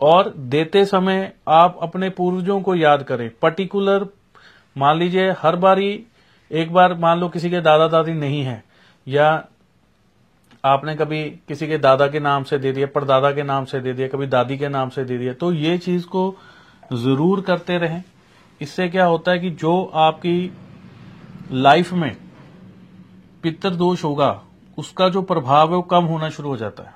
[0.00, 4.06] और देते समय आप अपने पूर्वजों को याद करें। पर्टिकुलर
[4.76, 6.06] मान लीजिए, हर बारी,
[6.50, 8.62] एक बार मान लो किसी के दादा दादी नहीं है,
[9.06, 9.28] या
[10.64, 13.92] आपने कभी किसी के दादा के नाम से दे दिया, परदादा के नाम से दे
[13.92, 16.34] दिया, कभी दादी के नाम से दे दिया तो ये चीज़ को
[16.92, 18.02] ज़रूर करते रहें।
[18.60, 20.52] इससे क्या होता है कि जो आपकी
[21.52, 22.16] लाइफ में
[23.42, 24.40] पितर दोष होगा,
[24.78, 26.94] उसका जो प्रभाव है वो कम होना शुरू हो जाता है।